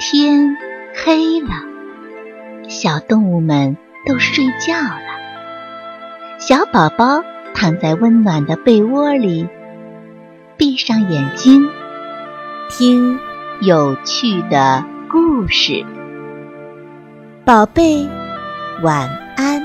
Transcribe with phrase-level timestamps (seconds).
[0.00, 0.56] 天
[0.94, 1.50] 黑了，
[2.68, 3.76] 小动物们
[4.06, 6.38] 都睡觉了。
[6.38, 9.48] 小宝宝躺在温暖的被窝里，
[10.56, 11.68] 闭上眼睛，
[12.70, 13.18] 听
[13.60, 15.84] 有趣的故事。
[17.44, 18.06] 宝贝，
[18.84, 19.60] 晚安。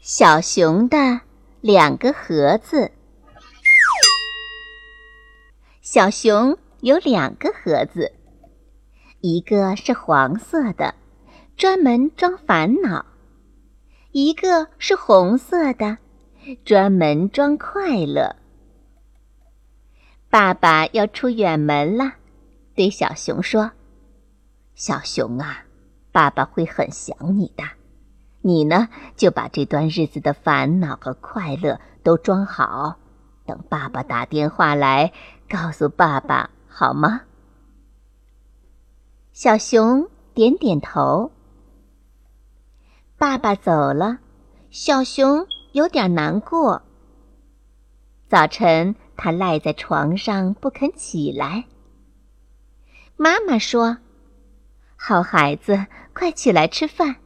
[0.00, 1.20] 小熊的
[1.60, 2.92] 两个盒子。
[5.96, 8.12] 小熊有两个盒子，
[9.22, 10.94] 一个是黄色的，
[11.56, 13.06] 专门装烦恼；
[14.12, 15.96] 一个是红色的，
[16.66, 18.36] 专门装快乐。
[20.28, 22.12] 爸爸要出远门了，
[22.74, 23.70] 对小熊说
[24.76, 25.64] ：“小熊啊，
[26.12, 27.64] 爸爸会很想你的。
[28.42, 32.98] 你呢，就把这段日子的烦恼和快乐都装好。”
[33.46, 35.12] 等爸爸打电话来，
[35.48, 37.22] 告诉爸爸好吗？
[39.32, 41.30] 小熊点点头。
[43.16, 44.18] 爸爸走了，
[44.70, 46.82] 小熊有点难过。
[48.28, 51.64] 早晨，他赖在床上不肯起来。
[53.16, 53.98] 妈妈说
[54.96, 57.16] ：“好孩子，快起来吃饭。”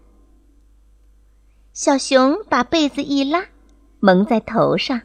[1.73, 3.47] 小熊把被子一拉，
[3.99, 5.01] 蒙在头上。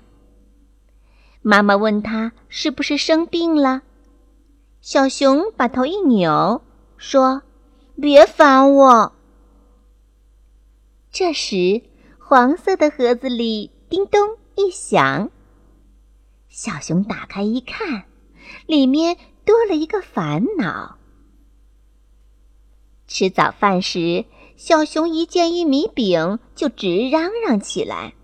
[1.48, 3.84] 妈妈问他是不是生病了，
[4.82, 6.64] 小熊把头一扭，
[6.98, 7.44] 说
[8.02, 9.14] ：“别烦我。”
[11.14, 11.84] 这时，
[12.18, 14.20] 黄色的盒子里叮咚
[14.56, 15.30] 一响，
[16.50, 18.06] 小熊打开一看，
[18.66, 19.16] 里面
[19.46, 20.98] 多了一个烦恼。
[23.06, 24.26] 吃早饭时，
[24.58, 28.16] 小熊一见玉米饼就直嚷嚷起来：“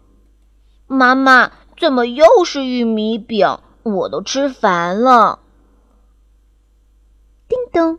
[0.89, 1.51] 妈妈！”
[1.81, 3.57] 怎么又是玉米饼？
[3.81, 5.39] 我都吃烦了。
[7.47, 7.97] 叮咚，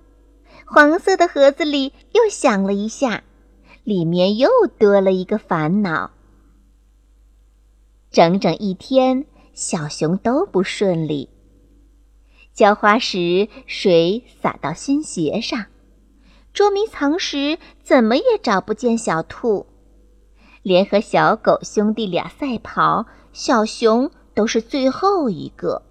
[0.65, 3.25] 黄色的盒子里又响了一下，
[3.83, 4.49] 里面又
[4.79, 6.13] 多了一个烦恼。
[8.13, 11.29] 整整一天，小熊都不顺利。
[12.55, 15.67] 浇花时水洒到新鞋上，
[16.53, 19.67] 捉迷藏时怎么也找不见小兔，
[20.63, 23.07] 连和小狗兄弟俩赛跑。
[23.33, 25.83] 小熊都是最后一个，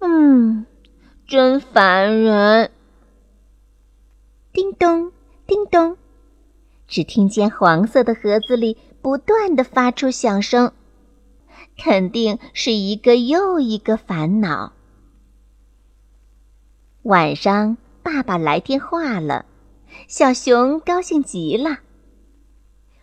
[0.00, 0.66] 嗯，
[1.24, 2.72] 真烦人。
[4.52, 5.12] 叮咚，
[5.46, 5.96] 叮咚，
[6.88, 10.72] 只听见黄色的盒子里不断的发出响声，
[11.76, 14.72] 肯定是一个又一个烦恼。
[17.02, 19.46] 晚上，爸爸来电话了，
[20.08, 21.78] 小熊高兴极了。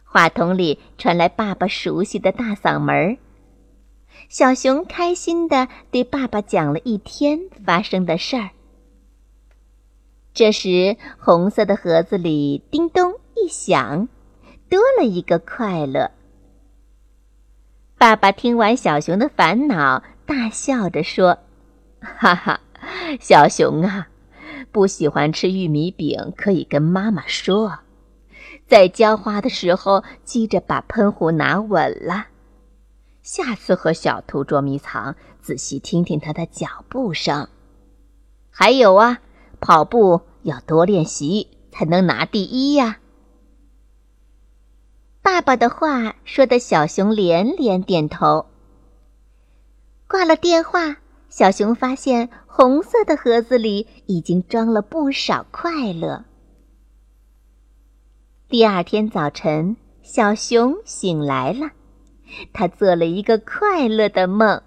[0.06, 3.18] 话筒里传来爸爸熟悉的大嗓门儿，
[4.30, 8.52] 小熊开心的对爸爸讲了一天发生的事儿。
[10.34, 14.08] 这时，红色的盒子里叮咚一响，
[14.70, 16.12] 多了一个快乐。
[17.98, 21.40] 爸爸听完小熊的烦恼，大笑着说
[22.00, 22.60] ：“哈哈，
[23.20, 24.08] 小熊啊，
[24.72, 27.80] 不喜欢吃玉米饼可以跟妈妈说。”
[28.68, 32.28] 在浇花的时候，记着把喷壶拿稳了。
[33.22, 37.48] 下次和小兔捉迷藏，仔细听听它的脚步声。
[38.50, 39.20] 还有啊，
[39.60, 43.00] 跑步要多练习，才能拿第一呀。
[45.22, 48.46] 爸爸的话说的小熊连连点头。
[50.08, 50.98] 挂了电话，
[51.30, 56.26] 小熊发现红色的盒子里已经装了不少快乐。
[58.58, 61.72] 第二天早晨，小熊醒来了，
[62.54, 64.62] 他做了一个快乐的梦，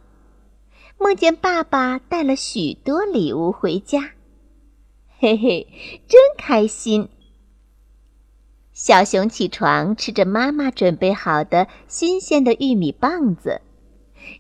[0.98, 4.10] 梦见爸爸带了许多礼物回家，
[5.18, 5.66] 嘿嘿，
[6.06, 7.08] 真开心。
[8.74, 13.62] 小熊起床，吃着妈妈准备好的新鲜的玉米棒子，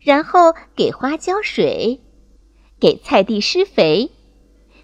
[0.02, 2.02] 然后给花浇水，
[2.78, 4.10] 给菜地施肥，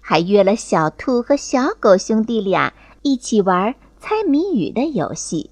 [0.01, 2.73] 还约了小兔和小狗兄弟俩
[3.03, 3.75] 一起玩。
[4.07, 5.49] 猜谜语的游戏。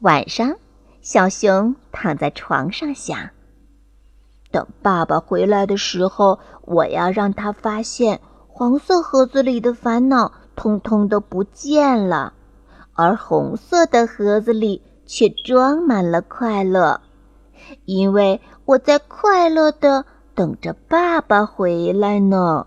[0.00, 0.56] 晚上，
[1.00, 3.30] 小熊躺在床上想：
[4.50, 12.34] 等爸爸回来的时候，我要让他发现黄色盒子里的烦恼通通都不见了，
[12.92, 17.00] 而红色的盒子里却装满了快乐，
[17.86, 20.04] 因为我在快乐的
[20.34, 22.66] 等着爸爸回来呢。